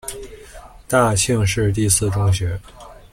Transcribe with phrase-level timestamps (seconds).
[0.87, 2.59] 大庆市第四中学。